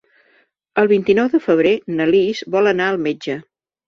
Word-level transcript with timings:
El 0.83 0.87
vint-i-nou 0.91 1.29
de 1.33 1.41
febrer 1.43 1.73
na 1.99 2.07
Lis 2.15 2.41
vol 2.57 2.71
anar 2.73 2.89
al 2.95 2.99
metge. 3.09 3.37